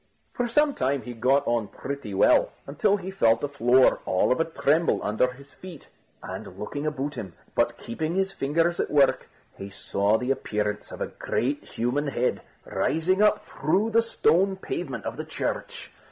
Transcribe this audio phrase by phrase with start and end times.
[0.33, 4.39] For some time he got on pretty well, until he felt the floor all of
[4.39, 5.89] a tremble under his feet;
[6.23, 9.29] and looking about him, but keeping his fingers at work,
[9.59, 15.05] he saw the appearance of a great human head rising up through the stone pavement
[15.05, 15.91] of the church.